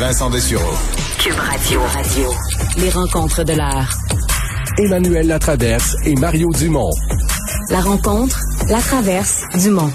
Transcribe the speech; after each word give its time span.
Vincent 0.00 0.30
Dessureau. 0.30 0.72
Cube 1.18 1.34
Radio. 1.34 1.78
Radio. 1.92 2.30
Les 2.78 2.88
rencontres 2.88 3.44
de 3.44 3.52
l'art. 3.52 3.98
Emmanuel 4.78 5.26
Latraverse 5.26 5.94
et 6.06 6.14
Mario 6.14 6.48
Dumont. 6.54 6.90
La 7.68 7.80
rencontre, 7.80 8.40
la 8.70 8.78
traverse, 8.78 9.42
Dumont. 9.62 9.92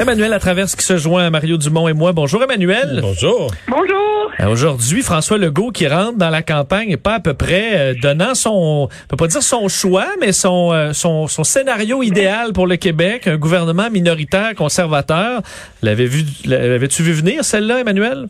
Emmanuel 0.00 0.30
Latraverse 0.30 0.74
qui 0.74 0.84
se 0.84 0.96
joint 0.96 1.26
à 1.26 1.30
Mario 1.30 1.56
Dumont 1.56 1.86
et 1.86 1.92
moi. 1.92 2.12
Bonjour 2.12 2.42
Emmanuel. 2.42 2.98
Bonjour. 3.00 3.52
Bonjour. 3.68 4.32
Euh, 4.40 4.48
Aujourd'hui, 4.48 5.02
François 5.02 5.38
Legault 5.38 5.70
qui 5.70 5.86
rentre 5.86 6.18
dans 6.18 6.30
la 6.30 6.42
campagne 6.42 6.90
et 6.90 6.96
pas 6.96 7.14
à 7.14 7.20
peu 7.20 7.34
près 7.34 7.78
euh, 7.78 7.94
donnant 8.02 8.34
son, 8.34 8.88
on 8.90 9.06
peut 9.08 9.16
pas 9.16 9.28
dire 9.28 9.42
son 9.42 9.68
choix, 9.68 10.08
mais 10.20 10.32
son, 10.32 10.72
euh, 10.72 10.92
son, 10.92 11.28
son 11.28 11.44
scénario 11.44 12.02
idéal 12.02 12.52
pour 12.52 12.66
le 12.66 12.76
Québec, 12.76 13.28
un 13.28 13.36
gouvernement 13.36 13.88
minoritaire 13.88 14.54
conservateur. 14.56 15.42
L'avais 15.80 16.06
vu, 16.06 16.24
l'avais-tu 16.44 17.02
vu 17.04 17.12
venir 17.12 17.44
celle-là, 17.44 17.80
Emmanuel? 17.80 18.26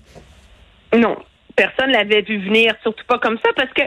Non, 0.94 1.16
personne 1.56 1.90
l'avait 1.90 2.22
vu 2.22 2.44
venir, 2.44 2.74
surtout 2.82 3.04
pas 3.08 3.18
comme 3.18 3.38
ça, 3.42 3.50
parce 3.56 3.72
que 3.72 3.82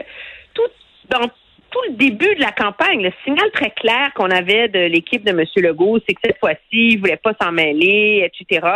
tout 0.52 0.62
dans 1.10 1.30
tout 1.70 1.80
le 1.88 1.94
début 1.94 2.34
de 2.34 2.40
la 2.40 2.52
campagne, 2.52 3.02
le 3.02 3.12
signal 3.24 3.50
très 3.52 3.70
clair 3.70 4.12
qu'on 4.14 4.30
avait 4.30 4.68
de 4.68 4.80
l'équipe 4.80 5.24
de 5.24 5.30
M. 5.30 5.44
Legault, 5.56 5.98
c'est 6.06 6.14
que 6.14 6.20
cette 6.24 6.38
fois-ci, 6.38 6.58
il 6.70 6.98
voulait 6.98 7.16
pas 7.16 7.32
s'en 7.40 7.52
mêler, 7.52 8.28
etc. 8.30 8.66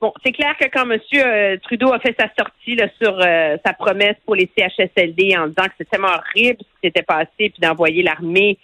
Bon, 0.00 0.12
c'est 0.24 0.32
clair 0.32 0.54
que 0.60 0.66
quand 0.66 0.90
M. 0.90 1.00
euh, 1.14 1.56
Trudeau 1.62 1.92
a 1.92 1.98
fait 1.98 2.14
sa 2.18 2.28
sortie 2.38 2.74
là, 2.74 2.86
sur 3.00 3.18
euh, 3.18 3.56
sa 3.64 3.72
promesse 3.72 4.16
pour 4.26 4.34
les 4.34 4.50
CHSLD 4.56 5.36
en 5.36 5.46
disant 5.46 5.64
que 5.64 5.72
c'était 5.78 5.90
tellement 5.90 6.08
horrible 6.08 6.58
ce 6.60 6.64
qui 6.64 6.84
s'était 6.84 7.02
passé, 7.02 7.30
puis 7.36 7.54
d'envoyer 7.60 8.02
l'armée 8.02 8.58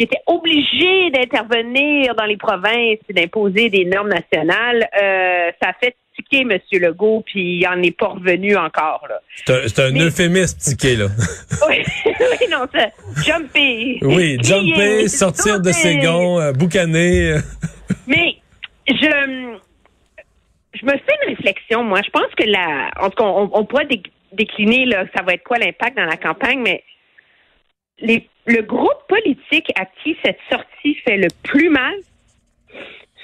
qui 0.00 0.04
était 0.04 0.22
obligée 0.26 1.10
d'intervenir 1.10 2.14
dans 2.14 2.24
les 2.24 2.38
provinces 2.38 3.00
et 3.06 3.12
d'imposer 3.12 3.68
des 3.68 3.84
normes 3.84 4.08
nationales, 4.08 4.88
euh, 5.02 5.50
ça 5.60 5.68
a 5.68 5.72
fait 5.74 5.94
tiquer 6.22 6.40
M. 6.40 6.58
Legault, 6.72 7.22
puis 7.26 7.58
il 7.58 7.66
en 7.66 7.82
est 7.82 7.96
pas 7.96 8.08
revenu 8.08 8.56
encore. 8.56 9.06
C'est 9.44 9.52
un, 9.52 9.68
c'est 9.68 9.82
un 9.82 9.90
Mais- 9.92 10.00
euphémisme 10.04 10.58
tiqué, 10.58 10.96
là. 10.96 11.06
Oui, 11.68 11.82
oui, 12.06 12.46
non, 12.50 12.66
ça, 12.74 12.88
jumper. 13.24 13.98
Oui, 14.02 14.38
jumper, 14.42 15.08
sortir 15.08 15.60
de 15.60 15.72
ses 15.72 15.98
gonds, 15.98 16.40
euh, 16.40 16.52
boucaner. 16.52 17.36
Mais 18.06 18.36
je, 18.88 18.94
je 20.74 20.84
me 20.86 20.92
fais 20.92 21.16
une 21.26 21.34
réflexion, 21.36 21.82
moi. 21.84 22.00
Je 22.04 22.10
pense 22.10 22.32
que 22.36 22.44
la, 22.44 22.90
en 23.00 23.10
tout 23.10 23.16
cas, 23.16 23.24
on, 23.24 23.50
on 23.52 23.84
dé- 23.84 24.02
décliner 24.32 24.84
là, 24.86 25.04
ça 25.14 25.22
va 25.22 25.34
être 25.34 25.44
quoi 25.44 25.58
l'impact 25.58 25.96
dans 25.96 26.04
la 26.04 26.16
campagne, 26.16 26.60
mais 26.60 26.82
les, 27.98 28.28
le 28.46 28.62
groupe 28.62 29.06
politique 29.08 29.70
à 29.78 29.84
qui 30.02 30.16
cette 30.24 30.38
sortie 30.50 30.94
fait 31.04 31.16
le 31.18 31.28
plus 31.42 31.68
mal, 31.68 31.94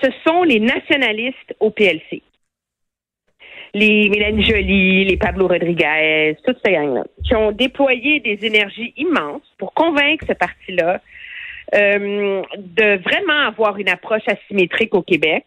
ce 0.02 0.08
sont 0.26 0.42
les 0.42 0.60
nationalistes 0.60 1.54
au 1.60 1.70
PLC. 1.70 2.22
Les 3.78 4.08
Mélanie 4.08 4.42
Joly, 4.42 5.04
les 5.04 5.18
Pablo 5.18 5.48
Rodriguez, 5.48 6.34
toute 6.46 6.56
cette 6.64 6.72
gang-là, 6.72 7.04
qui 7.22 7.34
ont 7.34 7.52
déployé 7.52 8.20
des 8.20 8.38
énergies 8.46 8.94
immenses 8.96 9.42
pour 9.58 9.74
convaincre 9.74 10.24
ce 10.26 10.32
parti-là 10.32 11.02
euh, 11.74 12.40
de 12.56 13.02
vraiment 13.02 13.46
avoir 13.46 13.76
une 13.76 13.90
approche 13.90 14.22
asymétrique 14.28 14.94
au 14.94 15.02
Québec. 15.02 15.44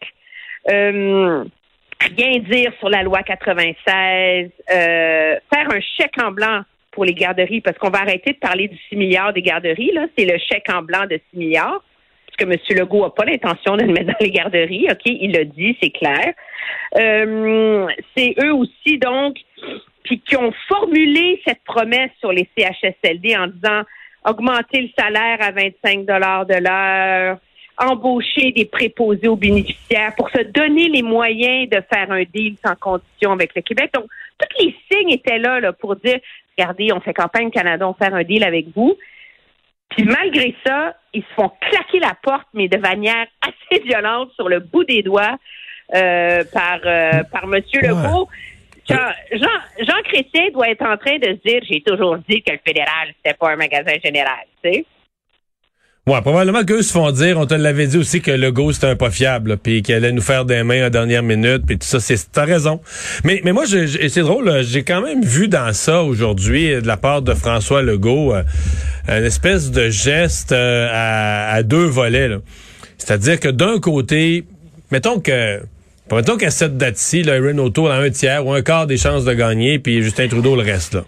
Euh, 0.70 1.42
rien 1.98 2.38
dire 2.38 2.72
sur 2.78 2.88
la 2.88 3.02
loi 3.02 3.24
96, 3.24 4.50
euh, 4.70 5.36
faire 5.52 5.68
un 5.68 5.80
chèque 5.98 6.22
en 6.22 6.30
blanc 6.30 6.60
pour 6.92 7.04
les 7.04 7.14
garderies, 7.14 7.62
parce 7.62 7.78
qu'on 7.78 7.90
va 7.90 7.98
arrêter 7.98 8.34
de 8.34 8.38
parler 8.38 8.68
du 8.68 8.78
6 8.90 8.94
milliards 8.94 9.32
des 9.32 9.42
garderies, 9.42 9.90
là, 9.92 10.06
c'est 10.16 10.24
le 10.24 10.38
chèque 10.38 10.70
en 10.72 10.82
blanc 10.82 11.06
de 11.10 11.18
6 11.32 11.36
milliards, 11.36 11.82
que 12.40 12.50
M. 12.50 12.58
Legault 12.70 13.02
n'a 13.02 13.10
pas 13.10 13.24
l'intention 13.24 13.76
de 13.76 13.82
le 13.82 13.92
mettre 13.92 14.06
dans 14.06 14.18
les 14.20 14.30
garderies, 14.30 14.86
OK, 14.90 15.02
il 15.04 15.32
l'a 15.32 15.44
dit, 15.44 15.76
c'est 15.82 15.90
clair. 15.90 16.32
Euh, 16.96 17.86
c'est 18.16 18.34
eux 18.42 18.54
aussi, 18.54 18.98
donc, 18.98 19.36
puis 20.02 20.20
qui 20.20 20.36
ont 20.36 20.52
formulé 20.68 21.40
cette 21.46 21.62
promesse 21.64 22.10
sur 22.18 22.32
les 22.32 22.48
CHSLD 22.56 23.36
en 23.36 23.46
disant 23.48 23.82
augmenter 24.24 24.82
le 24.82 24.88
salaire 24.98 25.38
à 25.40 25.50
25 25.50 26.04
dollars 26.04 26.46
de 26.46 26.54
l'heure, 26.54 27.38
embaucher 27.78 28.52
des 28.52 28.66
préposés 28.66 29.28
aux 29.28 29.36
bénéficiaires 29.36 30.14
pour 30.16 30.28
se 30.30 30.42
donner 30.42 30.88
les 30.88 31.02
moyens 31.02 31.68
de 31.70 31.82
faire 31.92 32.10
un 32.10 32.22
deal 32.24 32.56
sans 32.64 32.74
condition 32.76 33.32
avec 33.32 33.54
le 33.54 33.62
Québec. 33.62 33.90
Donc, 33.94 34.04
tous 34.38 34.64
les 34.64 34.74
signes 34.90 35.10
étaient 35.10 35.38
là, 35.38 35.60
là 35.60 35.72
pour 35.72 35.96
dire, 35.96 36.18
regardez, 36.58 36.92
on 36.92 37.00
fait 37.00 37.14
campagne 37.14 37.50
Canada, 37.50 37.88
on 37.88 37.94
fait 37.94 38.12
un 38.12 38.22
deal 38.22 38.44
avec 38.44 38.66
vous. 38.74 38.96
Puis 39.90 40.04
malgré 40.04 40.54
ça, 40.66 40.94
ils 41.12 41.22
se 41.22 41.34
font 41.34 41.50
claquer 41.60 41.98
la 41.98 42.16
porte, 42.22 42.46
mais 42.54 42.68
de 42.68 42.78
manière 42.78 43.26
assez 43.42 43.82
violente 43.82 44.30
sur 44.34 44.48
le 44.48 44.60
bout 44.60 44.84
des 44.84 45.02
doigts 45.02 45.36
euh, 45.94 46.44
par 46.52 46.80
euh, 46.84 47.22
par 47.24 47.46
Monsieur 47.46 47.80
Legault. 47.82 48.28
Jean, 48.88 49.12
Jean, 49.32 49.60
Jean 49.80 50.02
Chrétien 50.04 50.50
doit 50.52 50.68
être 50.68 50.82
en 50.82 50.96
train 50.96 51.18
de 51.18 51.26
se 51.26 51.48
dire, 51.48 51.62
j'ai 51.68 51.80
toujours 51.80 52.16
dit 52.28 52.42
que 52.42 52.50
le 52.50 52.58
fédéral, 52.66 53.08
c'était 53.16 53.36
pas 53.36 53.50
un 53.50 53.56
magasin 53.56 53.92
général, 54.02 54.46
tu 54.62 54.72
sais. 54.72 54.84
Ouais, 56.06 56.20
probablement 56.22 56.64
qu'eux 56.64 56.82
se 56.82 56.92
font 56.92 57.10
dire, 57.12 57.38
on 57.38 57.46
te 57.46 57.54
l'avait 57.54 57.86
dit 57.86 57.98
aussi 57.98 58.22
que 58.22 58.30
Legault 58.30 58.72
c'était 58.72 58.86
un 58.86 58.96
pas 58.96 59.10
fiable, 59.10 59.58
puis 59.58 59.82
qu'il 59.82 59.94
allait 59.94 60.12
nous 60.12 60.22
faire 60.22 60.46
des 60.46 60.62
mains 60.62 60.84
à 60.84 60.90
dernière 60.90 61.22
minute, 61.22 61.62
puis 61.66 61.78
tout 61.78 61.86
ça, 61.86 62.00
c'est 62.00 62.16
t'as 62.32 62.46
raison. 62.46 62.80
Mais 63.22 63.42
mais 63.44 63.52
moi, 63.52 63.64
je, 63.66 64.08
c'est 64.08 64.22
drôle, 64.22 64.46
là, 64.46 64.62
j'ai 64.62 64.82
quand 64.82 65.02
même 65.02 65.22
vu 65.22 65.46
dans 65.46 65.72
ça 65.74 66.02
aujourd'hui 66.02 66.72
euh, 66.72 66.80
de 66.80 66.86
la 66.86 66.96
part 66.96 67.20
de 67.20 67.34
François 67.34 67.82
Legault 67.82 68.34
euh, 68.34 68.42
une 69.08 69.24
espèce 69.24 69.70
de 69.70 69.90
geste 69.90 70.52
euh, 70.52 70.88
à, 70.90 71.52
à 71.52 71.62
deux 71.62 71.84
volets. 71.84 72.30
C'est-à-dire 72.96 73.38
que 73.38 73.48
d'un 73.48 73.78
côté, 73.78 74.44
mettons 74.90 75.20
que 75.20 75.60
mettons 76.10 76.38
qu'à 76.38 76.50
cette 76.50 76.78
date-ci, 76.78 77.20
Erin 77.26 77.58
O'Toole 77.58 77.92
a 77.92 77.96
un 77.96 78.10
tiers 78.10 78.44
ou 78.46 78.52
un 78.54 78.62
quart 78.62 78.86
des 78.86 78.96
chances 78.96 79.24
de 79.26 79.34
gagner, 79.34 79.78
puis 79.78 80.02
Justin 80.02 80.28
Trudeau 80.28 80.56
le 80.56 80.62
reste 80.62 80.94
là. 80.94 81.04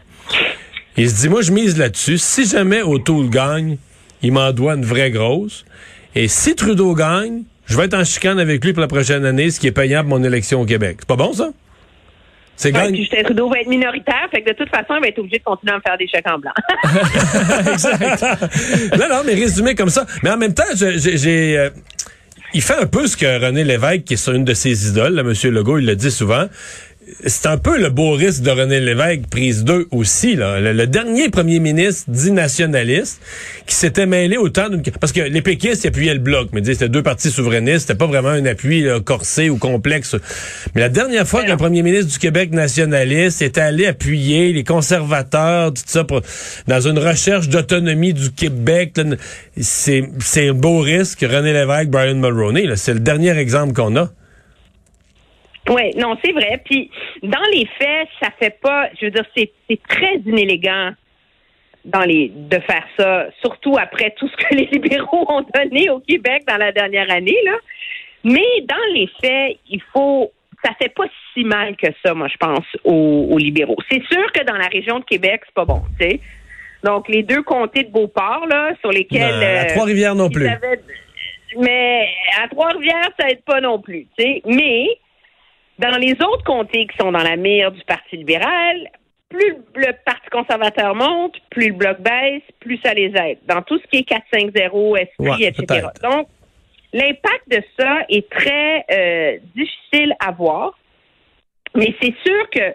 Il 0.98 1.08
se 1.08 1.22
dit, 1.22 1.28
moi, 1.30 1.40
je 1.40 1.52
mise 1.52 1.78
là-dessus. 1.78 2.18
Si 2.18 2.46
jamais 2.46 2.82
O'Toole 2.82 3.30
gagne, 3.30 3.78
il 4.22 4.32
m'en 4.32 4.52
doit 4.52 4.74
une 4.74 4.84
vraie 4.84 5.10
grosse. 5.10 5.64
Et 6.14 6.28
si 6.28 6.54
Trudeau 6.54 6.94
gagne, 6.94 7.42
je 7.66 7.76
vais 7.76 7.84
être 7.84 7.94
en 7.94 8.04
chicane 8.04 8.38
avec 8.38 8.64
lui 8.64 8.72
pour 8.72 8.80
la 8.80 8.88
prochaine 8.88 9.24
année, 9.24 9.50
ce 9.50 9.58
qui 9.60 9.66
est 9.66 9.72
payant 9.72 10.00
pour 10.02 10.18
mon 10.18 10.24
élection 10.24 10.60
au 10.60 10.66
Québec. 10.66 10.96
C'est 11.00 11.08
pas 11.08 11.16
bon, 11.16 11.32
ça? 11.32 11.50
C'est 12.54 12.68
Ouais, 12.68 12.74
gagne. 12.82 12.92
puis 12.92 13.00
Justin 13.02 13.22
Trudeau 13.24 13.48
va 13.48 13.60
être 13.60 13.68
minoritaire, 13.68 14.28
fait 14.30 14.42
que 14.42 14.50
de 14.50 14.54
toute 14.54 14.68
façon, 14.68 14.94
il 14.96 15.00
va 15.00 15.08
être 15.08 15.18
obligé 15.18 15.38
de 15.38 15.42
continuer 15.42 15.72
à 15.72 15.76
me 15.76 15.80
faire 15.80 15.96
des 15.98 16.06
chèques 16.06 16.28
en 16.28 16.38
blanc. 16.38 16.52
exact. 17.72 18.98
non, 18.98 19.08
non, 19.08 19.22
mais 19.24 19.34
résumé 19.34 19.74
comme 19.74 19.88
ça. 19.88 20.06
Mais 20.22 20.30
en 20.30 20.36
même 20.36 20.54
temps, 20.54 20.64
j'ai... 20.74 21.58
euh, 21.58 21.70
il 22.54 22.60
fait 22.62 22.76
un 22.76 22.86
peu 22.86 23.06
ce 23.06 23.16
que 23.16 23.42
René 23.44 23.64
Lévesque, 23.64 24.04
qui 24.04 24.14
est 24.14 24.26
une 24.28 24.44
de 24.44 24.52
ses 24.52 24.88
idoles, 24.88 25.14
là, 25.14 25.22
M. 25.22 25.32
Legault, 25.50 25.78
il 25.78 25.86
le 25.86 25.96
dit 25.96 26.10
souvent. 26.10 26.44
C'est 27.26 27.46
un 27.46 27.58
peu 27.58 27.80
le 27.80 27.90
beau 27.90 28.12
risque 28.12 28.42
de 28.42 28.50
René 28.50 28.80
Lévesque, 28.80 29.26
prise 29.30 29.64
2 29.64 29.88
aussi. 29.90 30.36
Là. 30.36 30.60
Le, 30.60 30.72
le 30.72 30.86
dernier 30.86 31.28
premier 31.28 31.60
ministre 31.60 32.04
dit 32.08 32.32
nationaliste 32.32 33.20
qui 33.66 33.74
s'était 33.74 34.06
mêlé 34.06 34.36
autant 34.36 34.68
d'une... 34.68 34.82
Parce 34.82 35.12
que 35.12 35.20
les 35.20 35.42
péquistes 35.42 35.86
appuyaient 35.86 36.14
le 36.14 36.20
bloc, 36.20 36.48
mais 36.52 36.62
c'était 36.64 36.88
deux 36.88 37.02
partis 37.02 37.30
souverainistes, 37.30 37.80
c'était 37.88 37.94
pas 37.94 38.06
vraiment 38.06 38.30
un 38.30 38.44
appui 38.46 38.82
là, 38.82 39.00
corsé 39.00 39.50
ou 39.50 39.56
complexe. 39.56 40.16
Mais 40.74 40.80
la 40.80 40.88
dernière 40.88 41.26
fois 41.26 41.44
qu'un 41.44 41.56
premier 41.56 41.82
ministre 41.82 42.12
du 42.12 42.18
Québec 42.18 42.52
nationaliste 42.52 43.42
était 43.42 43.60
allé 43.60 43.86
appuyer 43.86 44.52
les 44.52 44.64
conservateurs, 44.64 45.72
tout 45.74 45.82
ça, 45.86 46.04
pour, 46.04 46.22
dans 46.66 46.80
une 46.80 46.98
recherche 46.98 47.48
d'autonomie 47.48 48.14
du 48.14 48.30
Québec, 48.30 48.92
là, 48.96 49.04
c'est 49.60 50.04
c'est 50.20 50.48
un 50.48 50.54
beau 50.54 50.80
risque. 50.80 51.20
René 51.20 51.52
Lévesque, 51.52 51.90
Brian 51.90 52.14
Mulroney, 52.14 52.66
là, 52.66 52.76
c'est 52.76 52.94
le 52.94 53.00
dernier 53.00 53.36
exemple 53.36 53.72
qu'on 53.72 53.96
a. 53.96 54.10
Oui, 55.68 55.90
non, 55.96 56.16
c'est 56.24 56.32
vrai. 56.32 56.60
Puis 56.64 56.90
dans 57.22 57.44
les 57.52 57.66
faits, 57.78 58.08
ça 58.20 58.28
fait 58.38 58.58
pas. 58.60 58.88
Je 59.00 59.06
veux 59.06 59.10
dire, 59.12 59.24
c'est 59.36 59.50
c'est 59.68 59.80
très 59.88 60.16
inélégant 60.26 60.90
dans 61.84 62.02
les 62.02 62.30
de 62.34 62.58
faire 62.60 62.84
ça, 62.98 63.26
surtout 63.40 63.76
après 63.80 64.12
tout 64.16 64.28
ce 64.28 64.36
que 64.36 64.54
les 64.54 64.66
libéraux 64.66 65.24
ont 65.28 65.44
donné 65.54 65.88
au 65.90 66.00
Québec 66.00 66.42
dans 66.48 66.56
la 66.56 66.72
dernière 66.72 67.10
année 67.10 67.36
là. 67.44 67.56
Mais 68.24 68.60
dans 68.64 68.94
les 68.94 69.08
faits, 69.20 69.56
il 69.70 69.80
faut. 69.92 70.32
Ça 70.64 70.70
fait 70.80 70.94
pas 70.94 71.04
si 71.34 71.42
mal 71.42 71.74
que 71.76 71.88
ça, 72.04 72.14
moi, 72.14 72.28
je 72.28 72.36
pense, 72.36 72.64
aux, 72.84 73.26
aux 73.32 73.38
libéraux. 73.38 73.76
C'est 73.90 74.00
sûr 74.04 74.30
que 74.32 74.44
dans 74.44 74.56
la 74.56 74.66
région 74.68 75.00
de 75.00 75.04
Québec, 75.04 75.40
c'est 75.44 75.54
pas 75.54 75.64
bon, 75.64 75.82
tu 75.98 76.06
sais. 76.08 76.20
Donc, 76.84 77.08
les 77.08 77.24
deux 77.24 77.42
comtés 77.42 77.82
de 77.82 77.90
Beauport, 77.90 78.46
là, 78.48 78.70
sur 78.80 78.90
lesquels. 78.92 79.22
Non, 79.22 79.40
à 79.42 79.64
euh, 79.64 79.66
Trois-Rivières 79.74 80.14
non 80.14 80.30
plus. 80.30 80.46
avaient- 80.46 80.80
Mais 81.58 82.08
à 82.40 82.46
Trois-Rivières, 82.46 83.08
ça 83.18 83.28
aide 83.28 83.42
pas 83.42 83.60
non 83.60 83.80
plus, 83.80 84.06
tu 84.16 84.22
sais. 84.24 84.42
Mais 84.46 84.86
dans 85.82 85.98
les 85.98 86.12
autres 86.12 86.44
comtés 86.44 86.86
qui 86.86 86.96
sont 86.98 87.10
dans 87.10 87.22
la 87.22 87.36
mire 87.36 87.72
du 87.72 87.82
Parti 87.84 88.16
libéral, 88.16 88.88
plus 89.28 89.56
le 89.74 89.92
Parti 90.04 90.28
conservateur 90.30 90.94
monte, 90.94 91.34
plus 91.50 91.68
le 91.68 91.74
bloc 91.74 92.00
baisse, 92.00 92.42
plus 92.60 92.78
ça 92.84 92.94
les 92.94 93.12
aide. 93.16 93.38
Dans 93.46 93.62
tout 93.62 93.78
ce 93.78 93.86
qui 93.88 93.98
est 93.98 94.08
4-5-0, 94.08 94.98
esprit, 94.98 95.08
Ouais, 95.18 95.48
etc. 95.48 95.88
Donc, 96.02 96.28
l'impact 96.92 97.48
de 97.48 97.62
ça 97.78 98.04
est 98.08 98.28
très 98.30 98.84
euh, 98.90 99.38
difficile 99.56 100.14
à 100.20 100.30
voir. 100.30 100.78
Mais 101.74 101.94
c'est 102.00 102.14
sûr 102.24 102.50
que 102.50 102.74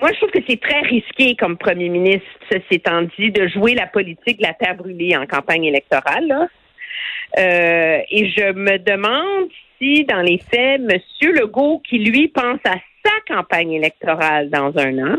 moi, 0.00 0.10
je 0.12 0.16
trouve 0.16 0.30
que 0.30 0.42
c'est 0.48 0.60
très 0.60 0.80
risqué 0.80 1.36
comme 1.36 1.58
premier 1.58 1.90
ministre, 1.90 2.26
ceci 2.50 2.64
étant 2.70 3.02
dit, 3.18 3.30
de 3.30 3.46
jouer 3.48 3.74
la 3.74 3.86
politique 3.86 4.38
de 4.38 4.46
la 4.46 4.54
terre 4.54 4.74
brûlée 4.74 5.14
en 5.14 5.26
campagne 5.26 5.64
électorale. 5.64 6.26
là. 6.26 6.48
Euh, 7.38 8.00
et 8.10 8.30
je 8.30 8.52
me 8.52 8.78
demande 8.78 9.48
si, 9.78 10.04
dans 10.04 10.20
les 10.20 10.38
faits, 10.38 10.80
M. 10.80 10.98
Legault, 11.22 11.80
qui 11.88 11.98
lui 11.98 12.28
pense 12.28 12.60
à 12.64 12.74
sa 13.04 13.34
campagne 13.34 13.72
électorale 13.72 14.50
dans 14.50 14.76
un 14.76 14.98
an, 14.98 15.16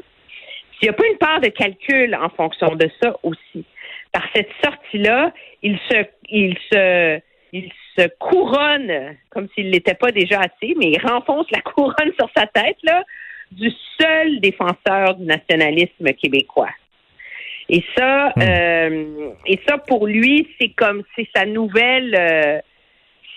s'il 0.73 0.83
n'y 0.83 0.89
a 0.89 0.93
pas 0.93 1.07
une 1.07 1.17
part 1.17 1.41
de 1.41 1.49
calcul 1.49 2.15
en 2.15 2.29
fonction 2.29 2.75
de 2.75 2.89
ça 3.01 3.15
aussi. 3.23 3.65
Par 4.11 4.23
cette 4.35 4.49
sortie-là, 4.63 5.31
il 5.63 5.79
se, 5.89 6.05
il 6.29 6.57
se, 6.71 7.19
il 7.53 7.71
se 7.97 8.07
couronne, 8.19 9.15
comme 9.29 9.47
s'il 9.55 9.71
l'était 9.71 9.95
pas 9.95 10.11
déjà 10.11 10.39
assez, 10.39 10.75
mais 10.77 10.91
il 10.91 10.99
renfonce 11.01 11.49
la 11.51 11.61
couronne 11.73 12.11
sur 12.19 12.29
sa 12.35 12.45
tête, 12.47 12.77
là, 12.83 13.03
du 13.51 13.71
seul 13.99 14.39
défenseur 14.39 15.15
du 15.15 15.25
nationalisme 15.25 16.13
québécois. 16.13 16.69
Et 17.73 17.83
ça, 17.97 18.33
Hmm. 18.35 18.41
euh, 18.41 19.29
et 19.47 19.59
ça 19.67 19.77
pour 19.77 20.05
lui, 20.05 20.47
c'est 20.59 20.69
comme 20.75 21.03
c'est 21.15 21.27
sa 21.33 21.45
nouvelle, 21.45 22.13
euh, 22.13 22.59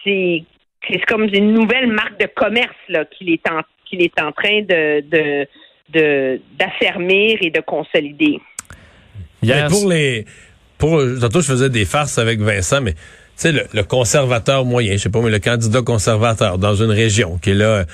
c'est 0.02 0.42
c'est 0.90 1.02
comme 1.06 1.24
une 1.32 1.52
nouvelle 1.54 1.86
marque 1.86 2.20
de 2.20 2.26
commerce 2.26 2.74
là 2.88 3.04
qu'il 3.06 3.30
est 3.30 3.48
en 3.48 3.62
qu'il 3.86 4.02
est 4.02 4.20
en 4.20 4.32
train 4.32 4.60
de 4.62 5.00
de 5.00 5.46
de 5.94 6.40
d'affermir 6.58 7.38
et 7.40 7.50
de 7.50 7.60
consolider. 7.60 8.40
Mais 9.42 9.64
pour 9.68 9.88
les. 9.88 10.24
Pour, 10.78 11.00
tantôt, 11.20 11.40
je 11.40 11.46
faisais 11.46 11.70
des 11.70 11.84
farces 11.84 12.18
avec 12.18 12.40
Vincent, 12.40 12.80
mais 12.80 12.94
tu 12.94 12.98
sais, 13.36 13.52
le, 13.52 13.62
le 13.72 13.84
conservateur 13.84 14.64
moyen, 14.64 14.94
je 14.94 14.98
sais 14.98 15.10
pas, 15.10 15.20
mais 15.20 15.30
le 15.30 15.38
candidat 15.38 15.82
conservateur 15.82 16.58
dans 16.58 16.74
une 16.74 16.90
région 16.90 17.38
qui 17.38 17.50
est 17.50 17.54
là. 17.54 17.84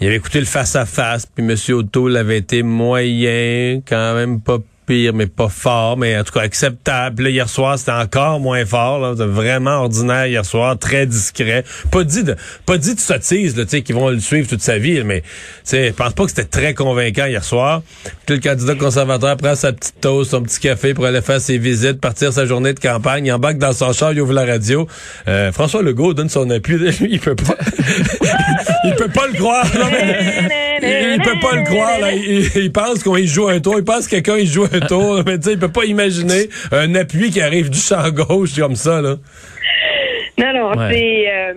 Il 0.00 0.06
avait 0.06 0.16
écouté 0.16 0.38
le 0.40 0.46
face-à-face, 0.46 1.26
puis 1.26 1.44
M. 1.44 1.56
O'Toole 1.76 2.16
avait 2.16 2.38
été 2.38 2.62
moyen, 2.62 3.80
quand 3.86 4.14
même 4.14 4.40
pas 4.40 4.58
pire, 4.88 5.12
mais 5.12 5.26
pas 5.26 5.48
fort, 5.50 5.98
mais 5.98 6.18
en 6.18 6.24
tout 6.24 6.32
cas 6.32 6.40
acceptable. 6.40 7.22
Là, 7.24 7.28
hier 7.30 7.48
soir, 7.48 7.78
c'était 7.78 7.92
encore 7.92 8.40
moins 8.40 8.64
fort, 8.64 8.98
là, 8.98 9.12
vraiment 9.14 9.82
ordinaire 9.82 10.26
hier 10.26 10.44
soir, 10.44 10.78
très 10.78 11.06
discret. 11.06 11.62
Pas 11.90 12.04
dit 12.04 12.24
de, 12.24 12.34
pas 12.64 12.78
dit 12.78 12.94
de 12.94 13.00
sottise, 13.00 13.56
là, 13.56 13.64
tu 13.64 13.70
sais, 13.70 13.82
qu'ils 13.82 13.94
vont 13.94 14.08
le 14.08 14.18
suivre 14.18 14.48
toute 14.48 14.62
sa 14.62 14.78
vie, 14.78 15.04
mais 15.04 15.22
je 15.70 15.90
pense 15.92 16.14
pas 16.14 16.24
que 16.24 16.30
c'était 16.30 16.44
très 16.44 16.72
convaincant 16.74 17.26
hier 17.26 17.44
soir. 17.44 17.82
Puis 18.26 18.36
le 18.36 18.40
candidat 18.40 18.74
conservateur 18.74 19.36
prend 19.36 19.54
sa 19.54 19.72
petite 19.72 20.00
toast, 20.00 20.30
son 20.30 20.42
petit 20.42 20.58
café 20.58 20.94
pour 20.94 21.04
aller 21.04 21.20
faire 21.20 21.40
ses 21.40 21.58
visites, 21.58 22.00
partir 22.00 22.32
sa 22.32 22.46
journée 22.46 22.72
de 22.72 22.80
campagne, 22.80 23.26
il 23.26 23.32
embarque 23.32 23.58
dans 23.58 23.74
son 23.74 23.92
char, 23.92 24.12
il 24.12 24.20
ouvre 24.22 24.32
la 24.32 24.46
radio. 24.46 24.88
Euh, 25.28 25.52
François 25.52 25.82
Legault 25.82 26.14
donne 26.14 26.30
son 26.30 26.48
appui, 26.50 26.78
lui, 26.78 26.96
il 27.10 27.20
peut 27.20 27.36
pas, 27.36 27.56
il 28.84 28.94
peut 28.94 29.08
pas 29.08 29.26
le 29.26 29.34
croire. 29.34 29.66
non, 29.78 29.86
mais- 29.90 30.77
il, 30.82 31.12
il 31.14 31.20
peut 31.22 31.38
pas 31.40 31.54
le 31.56 31.62
croire. 31.64 31.98
Là. 32.00 32.12
Il, 32.12 32.46
il 32.56 32.72
pense 32.72 33.02
qu'on 33.02 33.16
joue 33.18 33.48
un 33.48 33.60
tour. 33.60 33.74
Il 33.78 33.84
pense 33.84 34.06
que 34.06 34.12
quelqu'un 34.16 34.36
il 34.38 34.46
joue 34.46 34.64
un 34.64 34.80
tour. 34.80 35.22
Mais 35.26 35.36
tu 35.38 35.44
sais, 35.44 35.52
il 35.52 35.58
peut 35.58 35.72
pas 35.72 35.84
imaginer 35.84 36.48
un 36.72 36.94
appui 36.94 37.30
qui 37.30 37.40
arrive 37.40 37.70
du 37.70 37.78
champ 37.78 38.08
gauche 38.10 38.58
comme 38.58 38.74
ça. 38.76 39.00
Là. 39.02 39.16
Non, 40.38 40.52
non, 40.54 40.68
Ouais. 40.78 40.92
c'est 40.92 41.32
euh, 41.32 41.54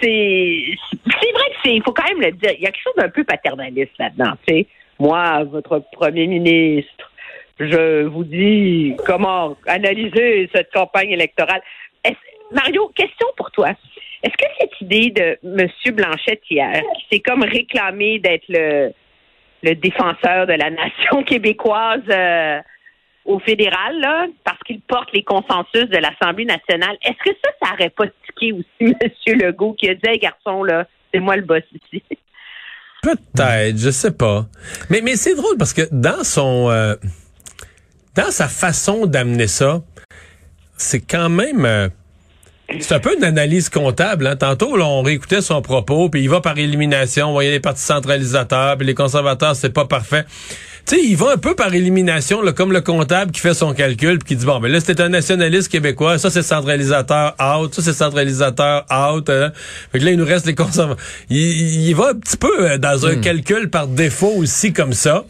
c'est 0.00 0.62
c'est 0.90 1.32
vrai 1.32 1.48
que 1.50 1.56
c'est 1.64 1.74
il 1.74 1.82
faut 1.84 1.92
quand 1.92 2.08
même 2.08 2.20
le 2.22 2.32
dire. 2.32 2.52
Il 2.56 2.62
y 2.62 2.66
a 2.66 2.70
quelque 2.70 2.82
chose 2.82 2.94
d'un 2.96 3.10
peu 3.10 3.24
paternaliste 3.24 3.92
là-dedans. 3.98 4.32
Tu 4.46 4.54
sais, 4.54 4.66
moi, 4.98 5.44
votre 5.44 5.82
premier 5.92 6.26
ministre, 6.26 6.90
je 7.60 8.04
vous 8.04 8.24
dis 8.24 8.94
comment 9.06 9.54
analyser 9.66 10.48
cette 10.54 10.72
campagne 10.72 11.10
électorale. 11.10 11.60
Est-ce- 12.04 12.54
Mario, 12.54 12.90
question 12.94 13.26
pour 13.36 13.50
toi. 13.50 13.68
Est-ce 14.22 14.32
que 14.32 14.46
cette 14.60 14.80
idée 14.80 15.10
de 15.10 15.38
M. 15.44 15.94
Blanchette 15.94 16.42
hier, 16.50 16.82
qui 16.98 17.06
s'est 17.10 17.20
comme 17.20 17.42
réclamé 17.42 18.18
d'être 18.18 18.44
le, 18.48 18.92
le 19.62 19.74
défenseur 19.74 20.46
de 20.46 20.52
la 20.52 20.70
nation 20.70 21.22
québécoise 21.26 22.02
euh, 22.08 22.60
au 23.24 23.38
fédéral, 23.40 23.98
là, 24.00 24.26
parce 24.44 24.58
qu'il 24.64 24.80
porte 24.80 25.12
les 25.12 25.22
consensus 25.22 25.88
de 25.88 25.98
l'Assemblée 25.98 26.44
nationale, 26.44 26.96
est-ce 27.02 27.30
que 27.30 27.36
ça, 27.44 27.50
ça 27.62 27.70
n'aurait 27.72 27.90
pas 27.90 28.04
tiqué 28.26 28.52
aussi 28.52 28.66
M. 28.80 29.38
Legault 29.38 29.74
qui 29.74 29.88
a 29.88 29.94
dit 29.94 30.08
Hey 30.08 30.18
garçon, 30.18 30.64
là, 30.64 30.86
c'est 31.12 31.20
moi 31.20 31.36
le 31.36 31.42
boss 31.42 31.62
ici? 31.72 32.02
Peut-être, 33.02 33.78
je 33.78 33.90
sais 33.90 34.16
pas. 34.16 34.46
Mais, 34.90 35.00
mais 35.00 35.16
c'est 35.16 35.34
drôle 35.34 35.56
parce 35.58 35.72
que 35.72 35.82
dans 35.92 36.24
son 36.24 36.70
euh, 36.70 36.96
dans 38.16 38.30
sa 38.30 38.48
façon 38.48 39.06
d'amener 39.06 39.46
ça, 39.46 39.82
c'est 40.76 41.00
quand 41.00 41.28
même 41.28 41.64
euh, 41.64 41.88
c'est 42.80 42.94
un 42.94 43.00
peu 43.00 43.16
une 43.16 43.24
analyse 43.24 43.68
comptable. 43.68 44.26
Hein. 44.26 44.36
Tantôt, 44.36 44.76
là, 44.76 44.86
on 44.86 45.02
réécoutait 45.02 45.40
son 45.40 45.62
propos, 45.62 46.08
puis 46.08 46.22
il 46.22 46.28
va 46.28 46.40
par 46.40 46.58
élimination. 46.58 47.28
On 47.28 47.32
voyait 47.32 47.52
les 47.52 47.60
partis 47.60 47.82
centralisateurs, 47.82 48.76
puis 48.76 48.86
les 48.86 48.94
conservateurs, 48.94 49.54
c'est 49.54 49.70
pas 49.70 49.84
parfait. 49.84 50.24
Tu 50.88 50.94
sais, 50.94 51.02
il 51.02 51.16
va 51.16 51.32
un 51.32 51.36
peu 51.36 51.56
par 51.56 51.74
élimination, 51.74 52.42
là, 52.42 52.52
comme 52.52 52.72
le 52.72 52.80
comptable 52.80 53.32
qui 53.32 53.40
fait 53.40 53.54
son 53.54 53.74
calcul, 53.74 54.18
puis 54.20 54.28
qui 54.28 54.36
dit, 54.36 54.46
bon, 54.46 54.60
mais 54.60 54.68
là, 54.68 54.78
c'était 54.78 55.02
un 55.02 55.08
nationaliste 55.08 55.68
québécois, 55.68 56.16
ça, 56.18 56.30
c'est 56.30 56.44
centralisateur 56.44 57.34
out, 57.40 57.74
ça, 57.74 57.82
c'est 57.82 57.92
centralisateur 57.92 58.86
out. 58.92 59.28
Hein. 59.28 59.50
Fait 59.90 59.98
que 59.98 60.04
là, 60.04 60.12
il 60.12 60.16
nous 60.16 60.24
reste 60.24 60.46
les 60.46 60.54
conservateurs. 60.54 61.04
Il, 61.28 61.88
il 61.88 61.94
va 61.94 62.10
un 62.10 62.14
petit 62.14 62.36
peu 62.36 62.70
euh, 62.70 62.78
dans 62.78 63.04
un 63.04 63.16
calcul 63.16 63.68
par 63.68 63.88
défaut 63.88 64.32
aussi, 64.36 64.72
comme 64.72 64.92
ça. 64.92 65.24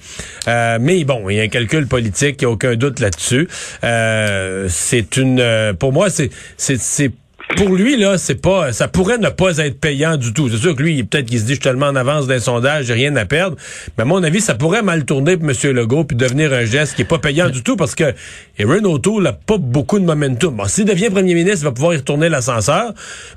Euh, 0.47 0.77
mais 0.79 1.05
bon, 1.05 1.31
il 1.31 1.37
y 1.37 1.41
a 1.41 1.45
un 1.45 1.49
calcul 1.49 1.87
politique, 1.87 2.37
il 2.43 2.45
n'y 2.45 2.51
a 2.51 2.53
aucun 2.53 2.75
doute 2.77 3.01
là-dessus. 3.01 3.49
Euh, 3.83 4.67
c'est 4.69 5.17
une... 5.17 5.41
euh, 5.41 5.73
pour 5.73 5.93
moi, 5.93 6.11
c'est... 6.11 6.31
c'est 6.59 6.79
c'est 6.79 7.13
pour 7.57 7.69
lui, 7.75 7.97
là, 7.97 8.19
c'est 8.19 8.41
pas, 8.43 8.73
ça 8.73 8.89
pourrait 8.89 9.19
ne 9.19 9.29
pas 9.29 9.59
être 9.59 9.81
payant 9.81 10.17
du 10.17 10.33
tout. 10.33 10.49
C'est 10.49 10.57
sûr 10.57 10.75
que 10.75 10.83
lui, 10.83 11.03
peut-être 11.05 11.27
qu'il 11.27 11.39
se 11.39 11.45
dit, 11.45 11.51
je 11.51 11.55
suis 11.55 11.63
tellement 11.63 11.87
en 11.87 11.97
avance 11.97 12.27
d'un 12.27 12.41
sondage, 12.41 12.87
j'ai 12.87 12.95
rien 12.95 13.15
à 13.17 13.25
perdre. 13.25 13.57
Mais 13.97 14.03
à 14.03 14.05
mon 14.05 14.23
avis, 14.23 14.41
ça 14.41 14.55
pourrait 14.57 14.83
mal 14.83 15.05
tourner 15.05 15.37
pour 15.37 15.49
M. 15.49 15.55
Legault 15.75 16.05
puis 16.05 16.17
devenir 16.17 16.53
un 16.53 16.65
geste 16.65 16.97
qui 16.97 17.03
est 17.03 17.07
pas 17.07 17.19
payant 17.19 17.49
du 17.49 17.63
tout 17.63 17.77
parce 17.77 17.95
que 17.95 18.15
Erin 18.59 18.85
O'Toole 18.85 19.27
a 19.29 19.33
pas 19.33 19.59
beaucoup 19.59 19.99
de 19.99 20.05
momentum. 20.05 20.57
Bon, 20.57 20.65
s'il 20.67 20.85
devient 20.87 21.09
premier 21.11 21.35
ministre, 21.35 21.61
il 21.63 21.65
va 21.67 21.73
pouvoir 21.73 21.95
y 21.95 21.99
retourner 21.99 22.29
l'ascenseur. 22.29 22.93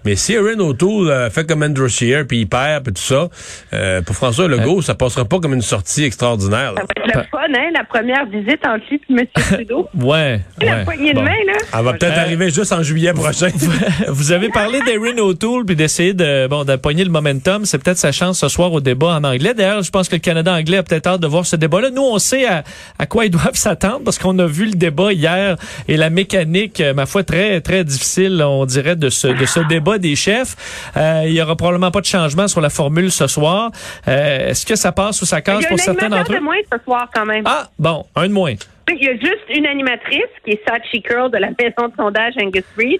Mais 0.05 0.15
si 0.15 0.33
Erin 0.33 0.59
O'Toole 0.59 1.09
euh, 1.09 1.29
fait 1.29 1.47
comme 1.47 1.61
Andrew 1.63 1.87
Scheer 1.87 2.25
puis 2.27 2.39
il 2.41 2.47
perd 2.47 2.83
puis 2.85 2.93
tout 2.93 3.01
ça, 3.01 3.29
euh, 3.73 4.01
pour 4.01 4.15
François 4.15 4.47
Legault, 4.47 4.81
ça 4.81 4.95
passera 4.95 5.25
pas 5.25 5.39
comme 5.39 5.53
une 5.53 5.61
sortie 5.61 6.03
extraordinaire. 6.03 6.73
là. 6.73 6.81
Ça 6.81 6.87
va 6.87 7.05
être 7.05 7.15
le 7.15 7.23
fun, 7.29 7.59
hein, 7.59 7.69
la 7.75 7.83
première 7.83 8.25
visite 8.25 8.59
entre 8.65 8.83
lui 8.89 8.99
et 9.09 9.13
M. 9.21 9.27
Trudeau. 9.53 9.87
ouais, 9.95 10.41
La 10.61 10.77
ouais. 10.77 10.83
poignée 10.83 11.13
de 11.13 11.19
main, 11.19 11.25
là. 11.45 11.53
Elle 11.77 11.85
va 11.85 11.93
peut-être 11.93 12.17
Euh, 12.17 12.21
arriver 12.21 12.49
juste 12.49 12.71
en 12.73 12.81
juillet 12.83 13.13
prochain. 13.13 13.49
Vous 14.07 14.31
avez 14.31 14.49
parlé 14.49 14.81
d'Erin 14.81 15.17
O'Toole 15.17 15.65
puis 15.65 15.75
d'essayer 15.75 16.13
de 16.13 16.47
bon 16.47 16.63
d'appoigner 16.63 17.03
le 17.03 17.09
momentum. 17.09 17.65
C'est 17.65 17.81
peut-être 17.81 17.97
sa 17.97 18.11
chance 18.11 18.39
ce 18.39 18.47
soir 18.47 18.71
au 18.71 18.79
débat 18.81 19.15
en 19.15 19.23
anglais. 19.23 19.53
D'ailleurs, 19.53 19.83
je 19.83 19.91
pense 19.91 20.07
que 20.07 20.15
le 20.15 20.21
Canada 20.21 20.53
anglais 20.53 20.77
a 20.77 20.83
peut-être 20.83 21.07
hâte 21.07 21.21
de 21.21 21.27
voir 21.27 21.45
ce 21.45 21.55
débat-là. 21.55 21.89
Nous, 21.89 22.01
on 22.01 22.17
sait 22.19 22.45
à, 22.45 22.63
à 22.97 23.05
quoi 23.05 23.25
ils 23.25 23.31
doivent 23.31 23.49
s'attendre 23.55 24.01
parce 24.05 24.17
qu'on 24.17 24.37
a 24.39 24.45
vu 24.45 24.65
le 24.65 24.73
débat 24.73 25.11
hier 25.13 25.55
et 25.87 25.97
la 25.97 26.09
mécanique, 26.09 26.79
euh, 26.81 26.93
ma 26.93 27.05
foi, 27.05 27.23
très 27.23 27.61
très 27.61 27.83
difficile, 27.83 28.41
on 28.45 28.65
dirait, 28.65 28.95
de 28.95 29.09
ce 29.09 29.27
de 29.27 29.45
ce 29.45 29.59
débat 29.61 29.97
des 29.97 30.15
chefs. 30.15 30.55
Euh, 30.97 31.23
il 31.25 31.33
y 31.33 31.41
aura 31.41 31.55
probablement 31.55 31.91
pas 31.91 32.01
de 32.01 32.05
changement 32.05 32.47
sur 32.47 32.61
la 32.61 32.69
formule 32.69 33.11
ce 33.11 33.27
soir. 33.27 33.71
Euh, 34.07 34.49
Est-ce 34.49 34.65
que 34.65 34.75
ça 34.75 34.91
passe 34.91 35.21
ou 35.21 35.25
ça 35.25 35.41
casse 35.41 35.65
pour 35.67 35.79
certains 35.79 36.09
d'entre 36.09 36.31
de 36.31 36.37
eux? 36.37 36.41
moins 36.41 36.55
ce 36.71 36.77
soir, 36.83 37.09
quand 37.13 37.25
même. 37.25 37.43
Ah, 37.45 37.69
bon, 37.77 38.05
un 38.15 38.27
de 38.27 38.33
moins. 38.33 38.53
Il 38.91 39.03
y 39.03 39.07
a 39.07 39.13
juste 39.13 39.45
une 39.55 39.65
animatrice 39.67 40.23
qui 40.43 40.51
est 40.51 40.61
Sachi 40.67 41.01
Curl 41.01 41.29
de 41.31 41.37
la 41.37 41.49
maison 41.49 41.87
de 41.89 41.93
sondage 41.95 42.33
Angus 42.41 42.63
Reid. 42.77 42.99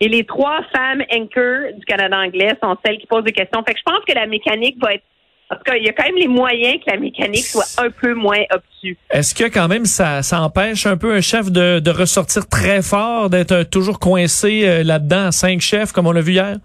Et 0.00 0.08
les 0.08 0.24
trois 0.24 0.60
femmes 0.74 1.02
anchor 1.12 1.72
du 1.76 1.84
Canada 1.86 2.18
anglais 2.18 2.52
sont 2.62 2.76
celles 2.84 2.98
qui 2.98 3.06
posent 3.06 3.24
des 3.24 3.32
questions. 3.32 3.62
Fait 3.66 3.72
que 3.72 3.78
je 3.78 3.84
pense 3.84 4.04
que 4.06 4.14
la 4.14 4.26
mécanique 4.26 4.76
va 4.80 4.94
être. 4.94 5.04
En 5.48 5.54
tout 5.54 5.62
cas, 5.64 5.76
il 5.76 5.84
y 5.84 5.88
a 5.88 5.92
quand 5.92 6.04
même 6.04 6.16
les 6.16 6.26
moyens 6.26 6.74
que 6.84 6.90
la 6.90 6.98
mécanique 6.98 7.44
soit 7.44 7.66
un 7.78 7.88
peu 7.88 8.14
moins 8.14 8.42
obtuse. 8.50 8.96
Est-ce 9.10 9.32
que 9.32 9.44
quand 9.44 9.68
même 9.68 9.84
ça, 9.84 10.22
ça 10.22 10.42
empêche 10.42 10.86
un 10.86 10.96
peu 10.96 11.14
un 11.14 11.20
chef 11.20 11.52
de, 11.52 11.78
de 11.78 11.90
ressortir 11.90 12.48
très 12.48 12.82
fort, 12.82 13.30
d'être 13.30 13.52
euh, 13.52 13.64
toujours 13.64 14.00
coincé 14.00 14.66
euh, 14.66 14.82
là-dedans 14.82 15.26
à 15.26 15.32
cinq 15.32 15.60
chefs 15.60 15.92
comme 15.92 16.08
on 16.08 16.12
l'a 16.12 16.20
vu 16.20 16.32
hier? 16.32 16.56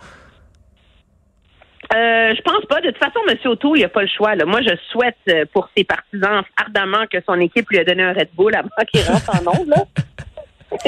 Euh, 1.93 2.33
je 2.35 2.41
pense 2.41 2.65
pas. 2.67 2.79
De 2.79 2.88
toute 2.88 2.97
façon, 2.97 3.19
M. 3.27 3.38
O'Toole, 3.45 3.79
il 3.79 3.83
a 3.83 3.89
pas 3.89 4.01
le 4.01 4.07
choix. 4.07 4.35
Là. 4.35 4.45
Moi, 4.45 4.61
je 4.61 4.75
souhaite 4.91 5.17
euh, 5.29 5.45
pour 5.51 5.69
ses 5.75 5.83
partisans 5.83 6.41
ardemment 6.55 7.05
que 7.11 7.17
son 7.27 7.39
équipe 7.39 7.69
lui 7.69 7.79
a 7.79 7.83
donné 7.83 8.03
un 8.03 8.13
Red 8.13 8.29
Bull 8.33 8.55
avant 8.55 8.69
qu'il 8.91 9.01
rentre 9.01 9.29
en 9.29 9.51
onde. 9.59 9.73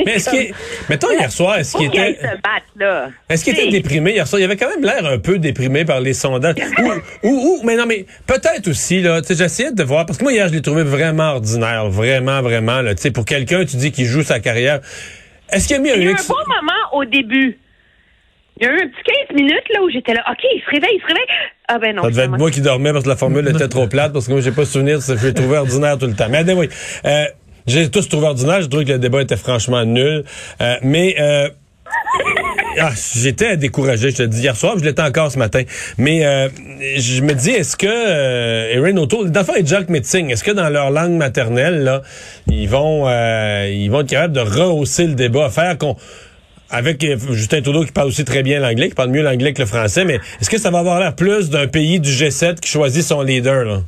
Mais 0.06 0.14
est-ce 0.14 0.30
qu'il, 0.30 0.54
mettons 0.90 1.12
hier 1.12 1.32
soir, 1.32 1.58
est-ce 1.58 1.76
qu'il 1.76 1.88
était, 1.88 2.18
est-ce 3.30 3.44
qu'il 3.44 3.54
était 3.54 3.70
déprimé 3.70 4.12
hier 4.12 4.28
soir? 4.28 4.40
Il 4.40 4.46
avait 4.46 4.56
quand 4.56 4.70
même 4.70 4.84
l'air 4.84 5.06
un 5.06 5.18
peu 5.18 5.40
déprimé 5.40 5.86
par 5.86 6.00
les 6.00 6.14
sondages. 6.14 6.56
ou, 7.24 7.30
ou, 7.30 7.32
ou, 7.32 7.62
mais 7.64 7.76
non, 7.76 7.86
mais 7.86 8.06
peut-être 8.26 8.68
aussi, 8.68 9.02
là, 9.02 9.22
tu 9.22 9.28
sais, 9.28 9.36
j'essayais 9.36 9.72
de 9.72 9.84
voir, 9.84 10.06
parce 10.06 10.18
que 10.18 10.24
moi, 10.24 10.34
hier, 10.34 10.48
je 10.48 10.54
l'ai 10.54 10.62
trouvé 10.62 10.84
vraiment 10.84 11.32
ordinaire, 11.32 11.90
vraiment, 11.90 12.42
vraiment, 12.42 12.82
là, 12.82 12.96
tu 12.96 13.02
sais, 13.02 13.12
pour 13.12 13.26
quelqu'un, 13.26 13.66
tu 13.66 13.78
dis 13.78 13.92
qu'il 13.92 14.06
joue 14.06 14.24
sa 14.24 14.40
carrière. 14.40 14.80
Est-ce 15.52 15.68
qu'il 15.68 15.76
a 15.76 15.80
mis 15.80 15.92
un 15.92 15.96
Il 15.96 16.04
y 16.04 16.08
a 16.08 16.12
eu 16.12 16.14
un 16.14 16.28
bon 16.28 16.36
moment 16.48 16.80
au 16.94 17.06
début. 17.06 17.60
Il 18.60 18.66
y 18.66 18.70
a 18.70 18.72
eu 18.72 18.76
un 18.76 18.88
petit 18.88 19.12
15 19.30 19.36
minutes 19.36 19.64
là 19.74 19.84
où 19.84 19.90
j'étais 19.90 20.14
là. 20.14 20.24
OK, 20.30 20.40
il 20.44 20.62
se 20.62 20.70
réveille, 20.70 20.96
il 20.96 21.02
se 21.02 21.08
réveille. 21.08 21.26
Ah 21.68 21.80
ben 21.80 21.96
non. 21.96 22.04
Ça 22.04 22.10
devait 22.10 22.24
être 22.24 22.38
moi 22.38 22.52
qui 22.52 22.62
dormais 22.62 22.92
parce 22.92 23.04
que 23.04 23.10
la 23.10 23.16
formule 23.16 23.48
était 23.48 23.68
trop 23.70 23.88
plate, 23.88 24.14
parce 24.14 24.28
que 24.28 24.32
moi, 24.32 24.42
j'ai 24.42 24.52
pas 24.52 24.66
souvenir, 24.66 25.00
je 25.02 25.14
l'ai 25.26 25.34
trouvé 25.34 25.58
ordinaire 25.58 25.98
tout 25.98 26.06
le 26.06 26.14
temps. 26.14 26.28
Mais 26.30 26.40
anyway, 26.40 26.70
euh, 27.06 27.26
j'ai 27.68 27.90
tous 27.90 28.08
trouvé 28.10 28.28
ordinaire, 28.28 28.62
j'ai 28.62 28.70
trouvé 28.70 28.86
que 28.86 28.92
le 28.92 29.00
débat 29.00 29.22
était 29.22 29.38
franchement 29.38 29.86
nul. 29.86 30.24
Euh, 30.62 30.76
mais 30.82 31.16
euh, 31.20 31.50
ah, 32.80 32.92
j'étais 33.16 33.56
découragé, 33.58 34.12
je 34.12 34.18
te 34.18 34.24
dis 34.24 34.42
hier 34.42 34.56
soir, 34.56 34.76
je 34.80 34.84
l'étais 34.84 35.02
encore 35.02 35.32
ce 35.32 35.38
matin. 35.38 35.62
Mais 35.98 36.26
euh, 36.26 36.50
je 36.98 37.22
me 37.22 37.34
dis, 37.34 37.52
est-ce 37.52 37.78
que 37.78 37.88
euh, 37.88 38.74
Erin 38.74 38.98
O'Toole, 38.98 39.32
d'abord 39.32 39.56
et 39.58 39.66
Jack 39.66 39.90
Metzing, 39.90 40.32
est-ce 40.32 40.44
que 40.44 40.52
dans 40.52 40.70
leur 40.70 40.90
langue 40.90 41.14
maternelle, 41.14 41.84
là, 41.84 42.02
ils 42.48 42.68
vont 42.68 43.08
euh, 43.08 43.70
ils 43.72 43.90
vont 43.90 44.02
être 44.02 44.10
capables 44.10 44.34
de 44.34 44.40
rehausser 44.40 45.06
le 45.06 45.14
débat, 45.14 45.50
faire 45.50 45.78
qu'on 45.78 45.96
avec 46.70 47.04
euh, 47.04 47.18
Justin 47.32 47.62
Trudeau 47.62 47.86
qui 47.86 47.92
parle 47.92 48.08
aussi 48.08 48.26
très 48.26 48.42
bien 48.42 48.60
l'anglais, 48.60 48.90
qui 48.90 48.96
parle 48.96 49.12
mieux 49.12 49.22
l'anglais 49.22 49.54
que 49.54 49.62
le 49.62 49.68
français, 49.68 50.06
mais 50.06 50.20
est-ce 50.42 50.50
que 50.50 50.58
ça 50.58 50.72
va 50.72 50.80
avoir 50.80 51.00
l'air 51.00 51.16
plus 51.16 51.52
d'un 51.52 51.68
pays 51.68 52.00
du 52.00 52.10
G7 52.10 52.60
qui 52.60 52.70
choisit 52.70 53.04
son 53.04 53.22
leader, 53.22 53.66
là? 53.66 53.82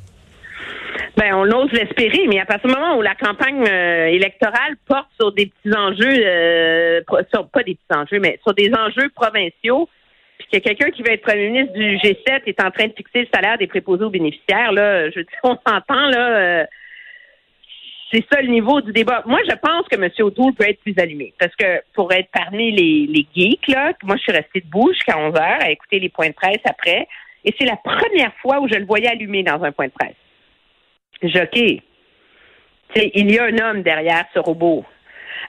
Ben, 1.17 1.33
on 1.33 1.49
ose 1.49 1.71
l'espérer, 1.71 2.27
mais 2.27 2.39
à 2.39 2.45
partir 2.45 2.69
du 2.69 2.75
moment 2.75 2.97
où 2.97 3.01
la 3.01 3.15
campagne 3.15 3.63
euh, 3.65 4.07
électorale 4.07 4.75
porte 4.85 5.07
sur 5.17 5.31
des 5.31 5.45
petits 5.45 5.75
enjeux, 5.75 6.19
euh, 6.25 7.01
sur, 7.33 7.47
pas 7.47 7.63
des 7.63 7.75
petits 7.75 7.97
enjeux, 7.97 8.19
mais 8.19 8.37
sur 8.43 8.53
des 8.53 8.69
enjeux 8.73 9.09
provinciaux, 9.15 9.87
puis 10.37 10.57
a 10.57 10.59
quelqu'un 10.59 10.91
qui 10.91 11.03
veut 11.03 11.13
être 11.13 11.21
premier 11.21 11.49
ministre 11.49 11.73
du 11.73 11.97
G7 11.97 12.43
est 12.45 12.61
en 12.61 12.69
train 12.69 12.87
de 12.87 12.93
fixer 12.93 13.21
le 13.21 13.27
salaire 13.33 13.57
des 13.57 13.67
préposés 13.67 14.03
aux 14.03 14.09
bénéficiaires, 14.09 14.73
là, 14.73 15.09
je 15.09 15.21
dis, 15.21 15.27
on 15.43 15.57
s'entend, 15.65 16.09
là, 16.09 16.37
euh, 16.37 16.65
c'est 18.11 18.25
ça 18.31 18.41
le 18.41 18.49
niveau 18.49 18.81
du 18.81 18.91
débat. 18.91 19.23
Moi, 19.25 19.39
je 19.49 19.55
pense 19.55 19.87
que 19.87 19.95
M. 19.95 20.09
O'Toole 20.19 20.53
peut 20.53 20.67
être 20.67 20.81
plus 20.81 20.95
allumé, 20.97 21.33
parce 21.39 21.55
que 21.55 21.81
pour 21.93 22.11
être 22.11 22.29
parmi 22.33 22.71
les, 22.71 23.07
les 23.07 23.25
geeks, 23.33 23.69
là, 23.69 23.93
moi, 24.03 24.17
je 24.17 24.23
suis 24.23 24.31
restée 24.33 24.59
debout 24.59 24.91
jusqu'à 24.91 25.17
11 25.17 25.33
heures 25.35 25.61
à 25.61 25.71
écouter 25.71 25.99
les 25.99 26.09
points 26.09 26.29
de 26.29 26.33
presse 26.33 26.61
après, 26.65 27.07
et 27.45 27.55
c'est 27.57 27.65
la 27.65 27.77
première 27.77 28.33
fois 28.41 28.59
où 28.59 28.67
je 28.67 28.75
le 28.75 28.85
voyais 28.85 29.07
allumé 29.07 29.43
dans 29.43 29.63
un 29.63 29.71
point 29.71 29.87
de 29.87 29.93
presse. 29.93 30.15
Jockey. 31.23 31.81
il 32.95 33.31
y 33.31 33.39
a 33.39 33.45
un 33.45 33.57
homme 33.57 33.81
derrière 33.81 34.25
ce 34.33 34.39
robot. 34.39 34.85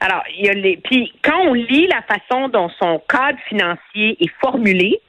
Alors, 0.00 0.22
il 0.36 0.46
y 0.46 0.48
a 0.48 0.52
les. 0.52 0.76
Puis 0.78 1.12
quand 1.22 1.38
on 1.46 1.54
lit 1.54 1.86
la 1.86 2.02
façon 2.02 2.48
dont 2.48 2.68
son 2.80 3.00
cadre 3.08 3.38
financier 3.48 4.16
est 4.20 4.32
formulé, 4.40 5.00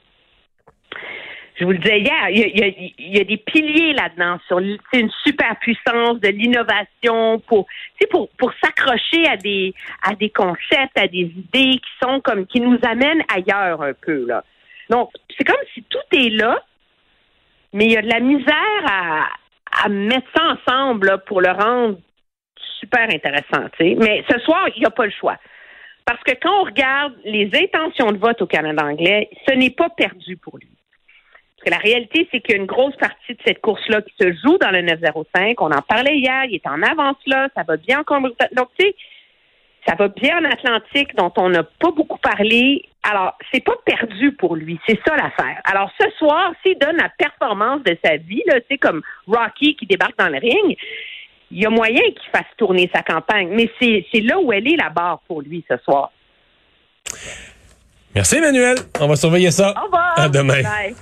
je 1.58 1.64
vous 1.64 1.72
le 1.72 1.78
disais 1.78 2.00
hier, 2.00 2.30
il 2.30 3.12
y 3.12 3.20
a, 3.20 3.24
des 3.24 3.36
piliers 3.36 3.92
là-dedans 3.92 4.38
sur 4.46 4.58
une 4.60 5.10
superpuissance 5.24 6.20
de 6.20 6.28
l'innovation 6.28 7.40
pour, 7.40 7.66
pour, 8.10 8.28
pour 8.38 8.52
s'accrocher 8.62 9.26
à 9.26 9.36
des, 9.36 9.74
à 10.02 10.14
des 10.14 10.30
concepts, 10.30 10.96
à 10.96 11.08
des 11.08 11.32
idées 11.36 11.78
qui 11.78 11.90
sont 12.00 12.20
comme, 12.20 12.46
qui 12.46 12.60
nous 12.60 12.78
amènent 12.82 13.24
ailleurs 13.34 13.82
un 13.82 13.92
peu, 13.92 14.26
là. 14.26 14.44
Donc, 14.88 15.10
c'est 15.36 15.44
comme 15.44 15.56
si 15.74 15.82
tout 15.82 15.98
est 16.12 16.30
là, 16.30 16.62
mais 17.72 17.86
il 17.86 17.92
y 17.92 17.96
a 17.96 18.02
de 18.02 18.08
la 18.08 18.20
misère 18.20 18.84
à, 18.86 19.26
à 19.84 19.88
mettre 19.88 20.26
ça 20.34 20.56
ensemble 20.56 21.22
pour 21.26 21.40
le 21.40 21.50
rendre 21.50 21.98
super 22.80 23.08
intéressant. 23.10 23.68
Mais 23.80 24.24
ce 24.30 24.38
soir, 24.40 24.68
il 24.74 24.80
n'y 24.80 24.86
a 24.86 24.90
pas 24.90 25.06
le 25.06 25.12
choix. 25.12 25.36
Parce 26.04 26.22
que 26.22 26.32
quand 26.40 26.62
on 26.62 26.64
regarde 26.64 27.14
les 27.24 27.50
intentions 27.54 28.12
de 28.12 28.18
vote 28.18 28.40
au 28.40 28.46
Canada 28.46 28.84
anglais, 28.84 29.28
ce 29.46 29.54
n'est 29.54 29.70
pas 29.70 29.90
perdu 29.90 30.36
pour 30.38 30.56
lui. 30.56 30.70
Parce 31.56 31.64
que 31.66 31.70
la 31.70 31.78
réalité, 31.78 32.28
c'est 32.30 32.40
qu'il 32.40 32.54
y 32.54 32.58
a 32.58 32.60
une 32.60 32.66
grosse 32.66 32.96
partie 32.96 33.34
de 33.34 33.40
cette 33.44 33.60
course-là 33.60 34.02
qui 34.02 34.14
se 34.18 34.32
joue 34.42 34.58
dans 34.58 34.70
le 34.70 34.80
905. 34.82 35.60
On 35.60 35.70
en 35.70 35.82
parlait 35.82 36.16
hier, 36.16 36.44
il 36.44 36.54
est 36.54 36.66
en 36.66 36.82
avance 36.82 37.16
là, 37.26 37.48
ça 37.54 37.62
va 37.64 37.76
bien 37.76 38.00
encore. 38.00 38.20
Donc, 38.20 38.68
tu 38.78 38.86
sais, 38.86 38.94
ça 39.86 39.96
va 39.96 40.08
bien 40.08 40.38
en 40.38 40.44
Atlantique, 40.44 41.14
dont 41.16 41.32
on 41.36 41.50
n'a 41.50 41.62
pas 41.62 41.90
beaucoup 41.90 42.18
parlé. 42.18 42.88
Alors, 43.10 43.34
c'est 43.52 43.64
pas 43.64 43.76
perdu 43.86 44.32
pour 44.32 44.54
lui. 44.54 44.78
C'est 44.86 44.98
ça 45.06 45.16
l'affaire. 45.16 45.60
Alors, 45.64 45.90
ce 45.98 46.10
soir, 46.18 46.52
s'il 46.62 46.78
donne 46.78 46.96
la 46.96 47.08
performance 47.08 47.82
de 47.82 47.96
sa 48.04 48.16
vie, 48.16 48.42
là, 48.46 48.56
c'est 48.70 48.76
comme 48.76 49.00
Rocky 49.26 49.76
qui 49.76 49.86
débarque 49.86 50.18
dans 50.18 50.28
le 50.28 50.38
ring, 50.38 50.76
il 51.50 51.62
y 51.62 51.64
a 51.64 51.70
moyen 51.70 52.02
qu'il 52.02 52.30
fasse 52.30 52.46
tourner 52.58 52.90
sa 52.94 53.02
campagne. 53.02 53.48
Mais 53.50 53.70
c'est 53.80 54.20
là 54.20 54.38
où 54.38 54.52
elle 54.52 54.68
est 54.70 54.76
la 54.76 54.90
barre 54.90 55.20
pour 55.26 55.40
lui 55.40 55.64
ce 55.70 55.78
soir. 55.78 56.12
Merci, 58.14 58.36
Emmanuel. 58.36 58.76
On 59.00 59.06
va 59.06 59.16
surveiller 59.16 59.50
ça. 59.50 59.72
Au 59.80 59.84
revoir. 59.86 60.18
À 60.18 60.28
demain. 60.28 60.62
Bye. 60.62 60.94